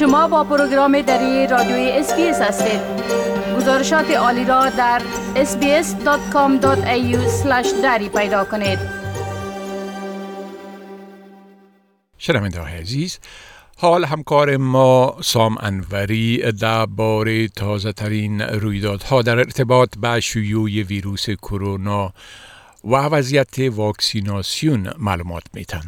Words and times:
شما 0.00 0.28
با 0.28 0.44
پروگرام 0.44 1.02
دری 1.02 1.46
رادیوی 1.46 1.90
SBS 1.90 2.40
هستید. 2.40 2.80
گزارشات 3.56 4.10
عالی 4.10 4.44
را 4.44 4.70
در 4.70 5.02
sbs.com.au 5.34 7.16
دری 7.82 8.08
پیدا 8.08 8.44
کنید. 8.44 8.78
شنونده 12.18 12.60
عزیز 12.60 13.18
حال 13.76 14.04
همکار 14.04 14.56
ما 14.56 15.16
سام 15.22 15.56
انوری 15.60 16.52
بار 16.96 17.46
تازه 17.46 17.92
ترین 17.92 18.40
رویدادها 18.40 19.22
در 19.22 19.38
ارتباط 19.38 19.98
به 19.98 20.20
شیوع 20.20 20.70
ویروس 20.70 21.30
کرونا 21.30 22.12
و 22.84 22.96
وضعیت 22.96 23.58
واکسیناسیون 23.58 24.92
معلومات 24.98 25.44
میتن 25.54 25.86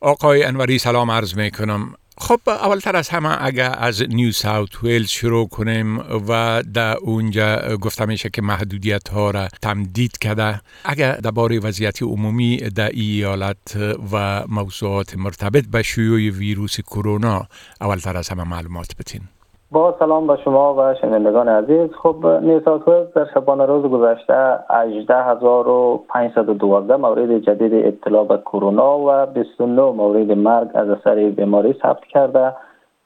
آقای 0.00 0.44
انوری 0.44 0.78
سلام 0.78 1.10
عرض 1.10 1.34
می 1.34 1.50
کنم 1.50 1.94
خب 2.26 2.40
اولتر 2.48 2.96
از 2.96 3.08
همه 3.08 3.44
اگر 3.44 3.74
از 3.78 4.02
نیو 4.02 4.32
ساوت 4.32 4.84
ویلز 4.84 5.08
شروع 5.08 5.48
کنیم 5.48 5.98
و 6.28 6.62
در 6.74 6.96
اونجا 6.96 7.76
گفته 7.76 8.04
میشه 8.04 8.30
که 8.30 8.42
محدودیت 8.42 9.08
ها 9.08 9.30
را 9.30 9.48
تمدید 9.62 10.18
کرده 10.18 10.60
اگر 10.84 11.12
درباره 11.12 11.58
وضعیت 11.60 12.02
عمومی 12.02 12.56
در 12.56 12.88
ایالت 12.88 13.76
و 14.12 14.44
موضوعات 14.48 15.16
مرتبط 15.16 15.66
به 15.66 15.82
شیوع 15.82 16.30
ویروس 16.30 16.80
کرونا 16.80 17.48
اولتر 17.80 18.16
از 18.16 18.28
همه 18.28 18.44
معلومات 18.44 18.96
بتین. 18.98 19.35
با 19.70 19.96
سلام 19.98 20.26
به 20.26 20.36
شما 20.44 20.74
و 20.74 20.94
شنوندگان 20.94 21.48
عزیز. 21.48 21.90
خب 22.02 22.26
نیوساوت 22.26 23.14
در 23.14 23.26
شبانه 23.34 23.66
روز 23.66 23.82
گذشته 23.82 24.58
18512 24.68 26.96
مورد 26.96 27.38
جدید 27.38 27.86
ابتلا 27.86 28.24
به 28.24 28.38
کرونا 28.38 28.98
و 28.98 29.26
29 29.26 29.82
مورد 29.82 30.32
مرگ 30.32 30.70
از 30.74 30.90
اثر 30.90 31.14
بیماری 31.14 31.74
ثبت 31.82 32.04
کرده. 32.04 32.52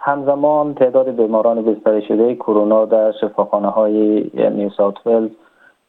همزمان 0.01 0.75
تعداد 0.75 1.09
بیماران 1.09 1.65
بستری 1.65 2.03
شده 2.03 2.35
کرونا 2.35 2.85
در 2.85 3.13
شفاخانه 3.13 3.69
های 3.69 4.31
نیو 4.35 4.71
ساوت 4.71 5.07
ولز 5.07 5.31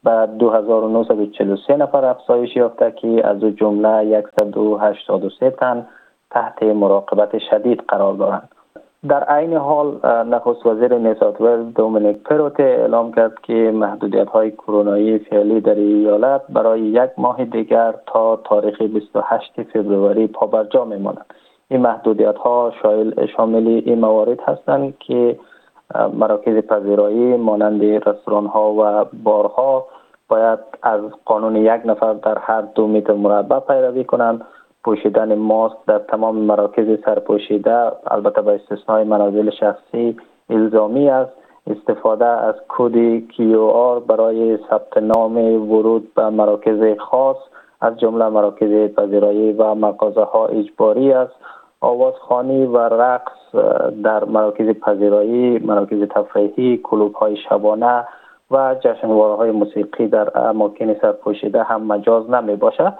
به 0.04 0.28
2943 0.38 1.76
نفر 1.76 2.04
افزایش 2.04 2.56
یافته 2.56 2.90
که 2.90 3.26
از 3.26 3.40
جمله 3.40 4.24
183 4.40 5.50
تن 5.50 5.86
تحت 6.30 6.62
مراقبت 6.62 7.38
شدید 7.38 7.82
قرار 7.88 8.14
دارند. 8.14 8.61
در 9.08 9.24
عین 9.24 9.56
حال 9.56 10.00
نخست 10.04 10.66
وزیر 10.66 10.98
نیسات 10.98 11.40
ولز 11.40 11.74
دومینیک 11.74 12.16
پروت 12.16 12.60
اعلام 12.60 13.12
کرد 13.12 13.40
که 13.42 13.72
محدودیت 13.74 14.28
های 14.28 14.50
کرونایی 14.50 15.18
فعلی 15.18 15.60
در 15.60 15.74
ایالت 15.74 16.42
برای 16.48 16.80
یک 16.80 17.10
ماه 17.18 17.44
دیگر 17.44 17.94
تا 18.06 18.36
تاریخ 18.36 18.82
28 18.82 19.62
فوریه 19.62 20.26
پابرجا 20.26 20.84
میمانند. 20.84 21.26
این 21.68 21.80
محدودیت 21.80 22.36
ها 22.36 22.72
شامل 23.36 23.68
این 23.84 23.98
موارد 23.98 24.40
هستند 24.40 24.98
که 24.98 25.38
مراکز 26.12 26.56
پذیرایی 26.56 27.36
مانند 27.36 27.84
رستوران 27.84 28.46
ها 28.46 28.72
و 28.72 29.04
بارها 29.22 29.86
باید 30.28 30.58
از 30.82 31.00
قانون 31.24 31.56
یک 31.56 31.80
نفر 31.84 32.12
در 32.12 32.38
هر 32.38 32.60
دو 32.60 32.88
متر 32.88 33.12
مربع 33.12 33.58
پیروی 33.58 34.04
کنند. 34.04 34.44
پوشیدن 34.84 35.34
ماسک 35.34 35.76
در 35.86 35.98
تمام 35.98 36.36
مراکز 36.36 36.98
سرپوشیده 37.04 37.92
البته 38.06 38.42
به 38.42 38.54
استثنای 38.54 39.04
منازل 39.04 39.50
شخصی 39.50 40.16
الزامی 40.50 41.08
است. 41.08 41.32
استفاده 41.66 42.26
از 42.26 42.54
کد 42.68 43.18
کیو 43.28 43.62
آر 43.62 44.00
برای 44.00 44.58
ثبت 44.70 44.96
نام 44.96 45.36
ورود 45.70 46.14
به 46.14 46.30
مراکز 46.30 46.98
خاص 46.98 47.36
از 47.80 48.00
جمله 48.00 48.28
مراکز 48.28 48.94
پذیرایی 48.94 49.52
و 49.52 49.74
مغازه 49.74 50.22
ها 50.22 50.46
اجباری 50.46 51.12
است. 51.12 51.32
آوازخانی 51.80 52.66
و 52.66 52.78
رقص 52.78 53.54
در 54.02 54.24
مراکز 54.24 54.68
پذیرایی 54.68 55.58
مراکز 55.58 56.02
تفریحی 56.02 56.80
کلوب 56.84 57.14
های 57.14 57.36
شبانه 57.36 58.04
و 58.50 58.76
جشنواره 58.80 59.34
های 59.34 59.50
موسیقی 59.50 60.06
در 60.06 60.38
اماکن 60.48 60.94
سرپوشیده 60.94 61.62
هم 61.62 61.82
مجاز 61.82 62.30
نمی 62.30 62.56
باشد 62.56 62.94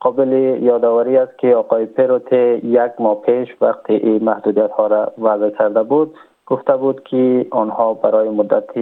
قابل 0.00 0.32
یادآوری 0.62 1.16
است 1.16 1.38
که 1.38 1.54
آقای 1.54 1.86
پروت 1.86 2.32
یک 2.62 2.92
ماه 2.98 3.20
پیش 3.22 3.48
وقتی 3.60 3.92
این 3.92 4.24
محدودیت 4.24 4.70
ها 4.70 4.86
را 4.86 5.12
وضع 5.18 5.50
کرده 5.50 5.82
بود. 5.82 6.14
گفته 6.46 6.76
بود 6.76 7.04
که 7.04 7.46
آنها 7.50 7.94
برای 7.94 8.28
مدت 8.28 8.76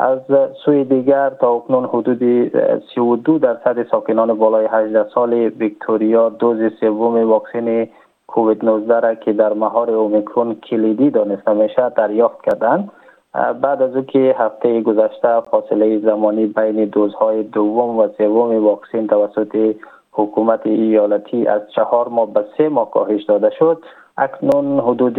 از 0.00 0.20
سوی 0.64 0.84
دیگر 0.84 1.30
تا 1.30 1.52
اکنون 1.52 1.84
حدود 1.84 2.50
32 2.94 3.38
درصد 3.38 3.86
ساکنان 3.90 4.34
بالای 4.34 4.68
18 4.70 5.08
سال 5.14 5.32
ویکتوریا 5.32 6.28
دوز 6.28 6.72
سوم 6.80 7.30
واکسن 7.30 7.88
کووید 8.26 8.64
19 8.64 9.00
را 9.00 9.14
که 9.14 9.32
در 9.32 9.52
مهار 9.52 9.90
اومیکرون 9.90 10.54
کلیدی 10.54 11.10
دانسته 11.10 11.52
میشه 11.52 11.88
دریافت 11.88 12.42
کردند 12.42 12.90
بعد 13.34 13.82
از 13.82 14.06
که 14.06 14.34
هفته 14.38 14.80
گذشته 14.80 15.40
فاصله 15.40 15.98
زمانی 15.98 16.46
بین 16.46 16.84
دوزهای 16.84 17.42
دوم 17.42 17.98
و 17.98 18.08
سوم 18.18 18.64
واکسن 18.64 19.06
توسط 19.06 19.74
حکومت 20.14 20.66
ایالتی 20.66 21.46
از 21.46 21.60
چهار 21.74 22.08
ماه 22.08 22.32
به 22.32 22.44
سه 22.58 22.68
ماه 22.68 22.90
کاهش 22.90 23.22
داده 23.22 23.50
شد. 23.58 23.82
اکنون 24.16 24.80
حدود 24.80 25.18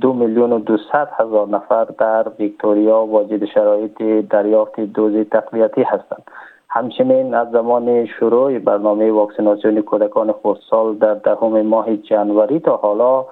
دو 0.00 0.12
میلیون 0.12 0.52
و 0.52 0.58
دوصد 0.58 1.08
هزار 1.18 1.48
نفر 1.48 1.84
در 1.84 2.26
ویکتوریا 2.38 2.98
واجد 2.98 3.44
شرایط 3.44 4.02
دریافت 4.30 4.80
دوز 4.80 5.26
تقویتی 5.30 5.82
هستند. 5.82 6.22
همچنین 6.68 7.34
از 7.34 7.50
زمان 7.50 8.06
شروع 8.06 8.58
برنامه 8.58 9.12
واکسیناسیون 9.12 9.82
کودکان 9.82 10.34
خردسال 10.42 10.94
در 10.94 11.14
دهم 11.14 11.62
ماه 11.62 11.96
جنوری 11.96 12.60
تا 12.60 12.76
حالا 12.76 13.26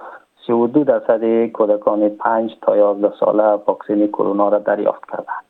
32 0.47 0.83
درصد 0.83 1.45
کودکان 1.45 2.09
5 2.09 2.57
تا 2.61 2.77
11 2.77 3.11
ساله 3.19 3.43
واکسن 3.43 4.07
کرونا 4.07 4.49
را 4.49 4.59
دریافت 4.59 5.05
کردند. 5.11 5.48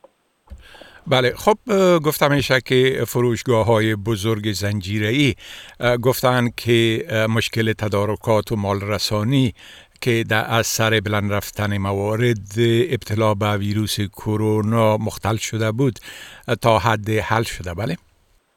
بله 1.12 1.34
خب 1.36 1.58
گفتم 2.06 2.32
میشه 2.32 2.62
که 2.62 3.04
فروشگاه 3.08 3.66
های 3.66 3.96
بزرگ 3.96 4.52
زنجیره 4.52 5.08
ای 5.08 5.34
گفتن 6.02 6.48
که 6.58 7.04
مشکل 7.36 7.74
تدارکات 7.74 8.52
و 8.52 8.56
مال 8.56 8.82
رسانی 8.82 9.54
که 10.02 10.24
در 10.30 10.44
اثر 10.50 11.00
بلند 11.00 11.34
رفتن 11.34 11.78
موارد 11.78 12.38
ابتلا 12.92 13.34
به 13.34 13.58
ویروس 13.58 14.00
کرونا 14.02 14.98
مختل 14.98 15.36
شده 15.36 15.72
بود 15.72 15.94
تا 16.62 16.78
حد 16.78 17.10
حل 17.10 17.44
شده. 17.44 17.74
بله؟ 17.74 17.96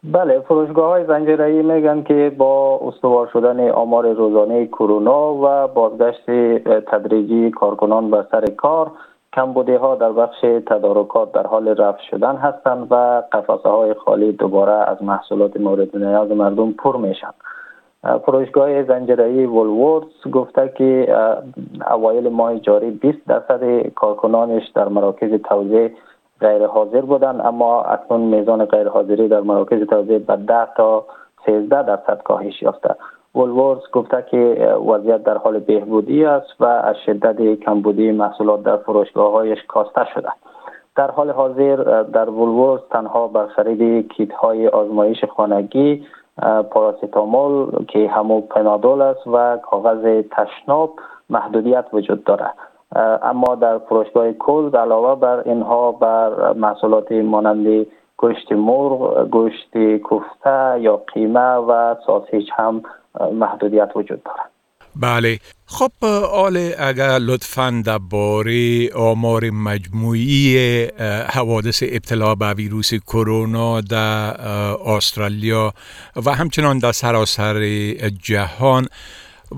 بله 0.04 0.40
فروشگاه 0.40 0.88
های 0.88 1.06
زنجیره 1.06 1.62
میگن 1.62 2.02
که 2.02 2.32
با 2.38 2.80
استوار 2.82 3.28
شدن 3.32 3.70
آمار 3.70 4.12
روزانه 4.12 4.66
کرونا 4.66 5.34
و 5.34 5.68
بازگشت 5.68 6.26
تدریجی 6.90 7.50
کارکنان 7.50 8.10
به 8.10 8.26
سر 8.30 8.46
کار 8.46 8.92
کمبودی 9.32 9.74
ها 9.74 9.94
در 9.94 10.12
بخش 10.12 10.40
تدارکات 10.40 11.32
در 11.32 11.46
حال 11.46 11.68
رفع 11.68 12.02
شدن 12.10 12.36
هستند 12.36 12.86
و 12.90 13.22
قفسه 13.32 13.68
های 13.68 13.94
خالی 13.94 14.32
دوباره 14.32 14.72
از 14.72 15.02
محصولات 15.02 15.56
مورد 15.56 15.96
نیاز 15.96 16.30
مردم 16.30 16.72
پر 16.72 16.96
میشن. 16.96 17.32
فروشگاه 18.26 18.82
زنجیره‌ای 18.82 19.46
ولورس 19.46 20.28
گفته 20.32 20.72
که 20.76 21.16
اوایل 21.90 22.28
ماه 22.28 22.58
جاری 22.58 22.90
20 22.90 23.18
درصد 23.26 23.88
کارکنانش 23.88 24.68
در 24.68 24.88
مراکز 24.88 25.40
توزیع 25.48 25.90
غیر 26.40 26.66
حاضر 26.66 27.00
بودند 27.00 27.40
اما 27.40 27.82
اکنون 27.82 28.20
میزان 28.20 28.64
غیر 28.64 28.88
حاضری 28.88 29.28
در 29.28 29.40
مراکز 29.40 29.86
توزیع 29.86 30.18
به 30.18 30.36
10 30.36 30.68
تا 30.76 31.04
13 31.46 31.82
درصد 31.82 32.22
کاهش 32.22 32.62
یافته. 32.62 32.94
ولورس 33.34 33.82
گفته 33.92 34.24
که 34.30 34.68
وضعیت 34.86 35.22
در 35.24 35.38
حال 35.38 35.58
بهبودی 35.58 36.24
است 36.24 36.60
و 36.60 36.64
از 36.64 36.96
شدت 37.06 37.60
کمبودی 37.60 38.12
محصولات 38.12 38.62
در 38.62 38.76
فروشگاه 38.76 39.32
هایش 39.32 39.58
کاسته 39.68 40.06
شده. 40.14 40.28
در 40.96 41.10
حال 41.10 41.30
حاضر 41.30 42.02
در 42.02 42.30
ولورس 42.30 42.80
تنها 42.90 43.28
بر 43.28 43.46
خرید 43.46 44.12
کیت 44.12 44.32
های 44.32 44.68
آزمایش 44.68 45.24
خانگی 45.24 46.04
پاراسیتامول 46.70 47.84
که 47.88 48.08
همو 48.08 48.40
پنادول 48.40 49.02
است 49.02 49.26
و 49.26 49.56
کاغذ 49.56 50.24
تشناب 50.30 50.92
محدودیت 51.30 51.84
وجود 51.92 52.24
دارد 52.24 52.54
اما 53.22 53.54
در 53.54 53.78
فروشگاه 53.78 54.32
کل 54.32 54.76
علاوه 54.76 55.20
بر 55.20 55.42
اینها 55.48 55.92
بر 55.92 56.52
محصولات 56.52 57.12
مانند 57.12 57.86
گوشت 58.16 58.52
مرغ 58.52 59.28
گوشت 59.30 59.96
کوفته 59.96 60.80
یا 60.80 60.96
قیمه 60.96 61.54
و 61.54 61.94
ساسیج 62.06 62.50
هم 62.52 62.82
محدودیت 63.20 63.88
وجود 63.96 64.22
دارد. 64.22 64.52
بله. 64.96 65.38
خب 65.66 66.04
آل 66.32 66.72
اگر 66.78 67.18
لطفا 67.18 67.82
درباره 67.84 68.88
آمار 68.94 69.50
مجموعی 69.50 70.56
حوادث 71.28 71.82
ابتلا 71.86 72.34
به 72.34 72.54
ویروس 72.54 72.94
کرونا 72.94 73.80
در 73.80 74.40
استرالیا 74.86 75.72
و 76.26 76.34
همچنان 76.34 76.78
در 76.78 76.92
سراسر 76.92 77.60
جهان 78.22 78.86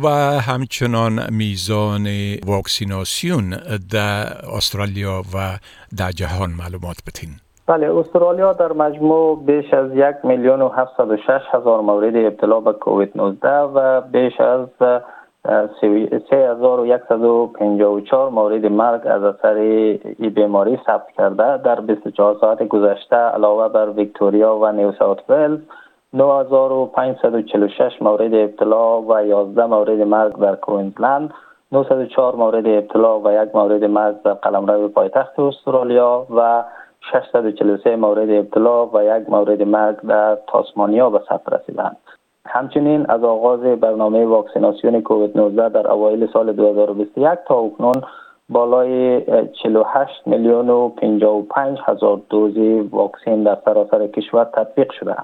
و 0.03 0.09
همچنان 0.41 1.35
میزان 1.35 2.35
واکسیناسیون 2.47 3.51
در 3.91 4.47
استرالیا 4.47 5.23
و 5.35 5.59
در 5.97 6.13
جهان 6.13 6.51
معلومات 6.51 6.97
بتین. 7.07 7.31
بله 7.67 7.99
استرالیا 7.99 8.53
در 8.53 8.73
مجموع 8.73 9.45
بیش 9.45 9.75
از 9.75 9.95
یک 9.95 10.17
میلیون 10.25 10.63
و 10.63 10.71
شش 11.27 11.43
هزار 11.51 11.81
مورد 11.81 12.17
ابتلا 12.17 12.61
به 12.61 12.73
کووید 12.73 13.13
19 13.15 13.51
و 13.51 14.01
بیش 14.01 14.41
از 14.41 14.69
3154 15.81 18.31
مورد 18.31 18.67
مرگ 18.67 19.07
از 19.07 19.23
اثر 19.23 19.55
این 19.55 20.33
بیماری 20.35 20.79
ثبت 20.87 21.11
کرده. 21.17 21.57
در 21.57 21.81
24 21.81 22.37
ساعت 22.41 22.69
گذشته 22.69 23.17
علاوه 23.17 23.69
بر 23.69 23.91
ویکتوریا 23.91 24.57
و 24.57 24.73
نیو 24.73 24.93
ساوت 24.93 25.19
ولز 25.29 25.59
9546 26.13 28.03
مورد 28.03 28.35
ابتلا 28.35 29.03
و 29.03 29.27
11 29.27 29.67
مورد 29.67 30.01
مرگ 30.01 30.37
در 30.37 30.55
کوینزلند 30.55 31.31
904 31.73 32.35
مورد 32.35 32.67
ابتلا 32.67 33.21
و 33.21 33.33
یک 33.33 33.55
مورد 33.55 33.85
مرگ 33.85 34.23
در 34.23 34.35
قلمرو 34.35 34.89
پایتخت 34.89 35.41
استرالیا 35.41 36.27
و 36.37 36.65
643 37.13 37.97
مورد 37.97 38.31
ابتلا 38.31 38.87
و 38.87 39.05
یک 39.05 39.31
مورد 39.31 39.63
مرگ 39.63 40.01
در 40.01 40.39
تاسمانیا 40.47 41.11
به 41.11 41.21
ثبت 41.29 41.53
رسیدند. 41.53 41.97
همچنین 42.47 43.07
از 43.09 43.25
آغاز 43.25 43.61
برنامه 43.61 44.27
واکسیناسیون 44.27 45.01
کووید 45.01 45.39
19 45.39 45.69
در 45.69 45.91
اوایل 45.91 46.27
سال 46.33 46.53
2021 46.53 47.39
تا 47.49 47.55
اکنون 47.55 48.03
بالای 48.49 49.21
48 49.63 50.27
میلیون 50.27 50.71
و 50.71 50.89
55 50.89 51.79
هزار 51.85 52.21
دوز 52.31 52.57
واکسن 52.91 53.43
در 53.43 53.59
سراسر 53.65 54.07
کشور 54.07 54.45
تطبیق 54.45 54.93
شده 54.93 55.17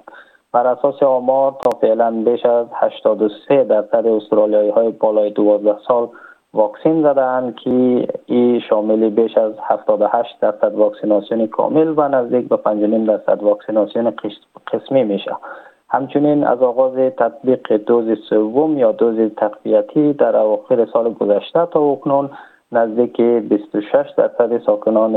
بر 0.52 0.66
اساس 0.66 1.02
آمار 1.02 1.56
تا 1.64 1.70
فعلا 1.70 2.10
بیش 2.10 2.46
از 2.46 2.66
83 2.74 3.64
درصد 3.64 4.06
استرالیایی 4.06 4.70
های 4.70 4.90
بالای 4.90 5.30
12 5.30 5.76
سال 5.88 6.08
واکسین 6.54 7.02
زدند 7.02 7.56
که 7.56 7.70
این 8.26 8.60
شامل 8.60 9.08
بیش 9.10 9.38
از 9.38 9.52
78 9.68 10.40
درصد 10.40 10.74
واکسیناسیون 10.74 11.46
کامل 11.46 11.94
و 11.96 12.08
نزدیک 12.08 12.48
به 12.48 12.56
5.5 12.56 13.08
درصد 13.08 13.42
واکسیناسیون 13.42 14.12
قسمی 14.72 15.04
میشه. 15.04 15.36
همچنین 15.88 16.44
از 16.44 16.62
آغاز 16.62 16.96
تطبیق 16.96 17.72
دوز 17.72 18.18
سوم 18.28 18.78
یا 18.78 18.92
دوز 18.92 19.30
تقویتی 19.36 20.12
در 20.12 20.36
اواخر 20.36 20.86
سال 20.92 21.12
گذشته 21.12 21.66
تا 21.66 21.80
اکنون 21.80 22.30
نزدیک 22.72 23.20
26 23.20 24.10
درصد 24.16 24.58
ساکنان 24.66 25.14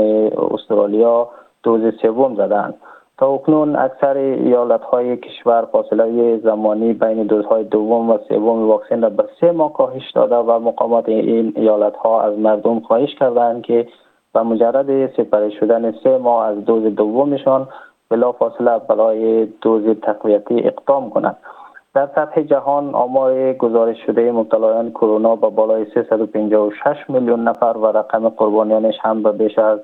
استرالیا 0.52 1.28
دوز 1.62 1.94
سوم 2.02 2.34
زدند 2.34 2.74
تا 3.18 3.26
اکنون 3.26 3.76
اکثر 3.76 4.16
ایالت 4.16 4.82
های 4.82 5.16
کشور 5.16 5.64
فاصله 5.72 6.38
زمانی 6.38 6.92
بین 6.92 7.22
دوزهای 7.22 7.64
دوم 7.64 8.10
و 8.10 8.18
سوم 8.28 8.68
واکسن 8.68 9.02
را 9.02 9.10
به 9.10 9.24
سه 9.40 9.52
ماه 9.52 9.72
کاهش 9.72 10.10
داده 10.14 10.36
و 10.36 10.58
مقامات 10.58 11.08
این 11.08 11.52
ایالت 11.56 11.96
ها 11.96 12.22
از 12.22 12.38
مردم 12.38 12.80
خواهش 12.80 13.14
کردند 13.14 13.62
که 13.62 13.86
به 14.32 14.42
مجرد 14.42 15.16
سپری 15.16 15.50
شدن 15.50 15.92
سه 16.04 16.18
ماه 16.18 16.46
از 16.46 16.64
دوز 16.64 16.94
دومشان 16.94 17.68
بلا 18.10 18.32
فاصله 18.32 18.78
برای 18.78 19.46
دوز 19.46 19.96
تقویتی 20.02 20.60
اقدام 20.64 21.10
کنند. 21.10 21.36
در 21.94 22.08
سطح 22.14 22.42
جهان 22.42 22.94
آمار 22.94 23.52
گزارش 23.52 23.96
شده 24.06 24.32
مبتلایان 24.32 24.90
کرونا 24.90 25.36
به 25.36 25.48
بالای 25.48 25.86
356 25.94 26.96
میلیون 27.08 27.48
نفر 27.48 27.76
و 27.76 27.86
رقم 27.86 28.28
قربانیانش 28.28 28.94
هم 29.02 29.22
به 29.22 29.32
بیش 29.32 29.58
از 29.58 29.78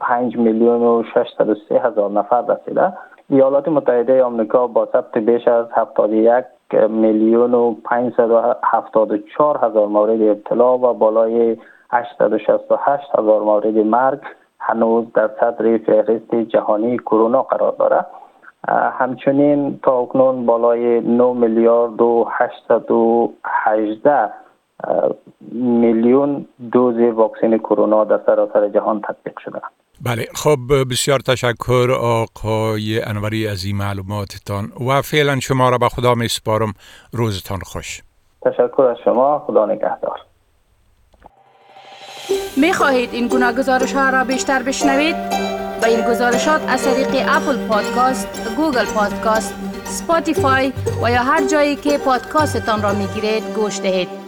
5 0.00 0.36
میلیون 0.36 0.82
و 0.82 1.02
603 1.14 1.78
هزار 1.78 2.10
نفر 2.10 2.42
رسیده. 2.42 2.92
ایالات 3.30 3.68
متحده 3.68 4.22
آمریکا 4.22 4.66
با 4.66 4.88
ثبت 4.92 5.18
بیش 5.18 5.48
از 5.48 5.66
71 5.72 6.44
میلیون 6.88 7.54
و 7.54 7.74
574 7.84 9.58
هزار 9.62 9.88
مورد 9.88 10.22
ابتلا 10.22 10.78
و 10.78 10.94
بالای 10.94 11.56
868 11.90 13.18
هزار 13.18 13.42
مورد 13.42 13.76
مرگ 13.76 14.20
هنوز 14.60 15.12
در 15.12 15.30
صدر 15.40 15.78
فهرست 15.78 16.34
جهانی 16.34 16.98
کرونا 16.98 17.42
قرار 17.42 17.74
دارد 17.78 18.06
همچنین 18.98 19.80
تا 19.82 19.98
اکنون 19.98 20.46
بالای 20.46 21.00
9 21.00 21.32
میلیارد 21.32 22.00
و 22.00 22.26
818 22.30 24.30
میلیون 25.52 26.46
دوز 26.72 26.94
واکسن 27.14 27.58
کرونا 27.58 28.04
در 28.04 28.20
سراسر 28.26 28.68
جهان 28.68 29.00
تطبیق 29.00 29.38
شده 29.44 29.60
بله 30.02 30.26
خب 30.34 30.58
بسیار 30.90 31.18
تشکر 31.18 31.90
آقای 32.00 33.02
انوری 33.02 33.48
از 33.48 33.64
این 33.64 33.76
معلوماتتان 33.76 34.64
و 34.88 35.02
فعلا 35.02 35.40
شما 35.40 35.68
را 35.68 35.78
به 35.78 35.88
خدا 35.88 36.14
می 36.14 36.28
سپارم. 36.28 36.72
روزتان 37.12 37.58
خوش. 37.58 38.02
تشکر 38.42 38.82
از 38.82 38.96
شما. 39.04 39.44
خدا 39.46 39.66
نگهدار. 39.66 40.20
می 42.56 42.72
خواهید 42.72 43.10
این 43.12 43.28
گونه 43.28 43.52
گزارش 43.52 43.92
ها 43.92 44.10
را 44.10 44.24
بیشتر 44.24 44.62
بشنوید؟ 44.62 45.16
به 45.82 45.86
این 45.88 46.00
گزارشات 46.10 46.60
از 46.68 46.84
طریق 46.84 47.26
Apple 47.28 47.68
Podcast، 47.68 48.56
Google 48.56 48.86
Podcast، 48.94 49.54
Spotify 49.84 50.72
و 51.02 51.10
یا 51.10 51.22
هر 51.22 51.46
جایی 51.46 51.76
که 51.76 51.98
پادکاستتان 51.98 52.82
را 52.82 52.92
می 52.92 53.06
گیرید 53.06 53.44
گوش 53.56 53.80
دهید. 53.80 54.23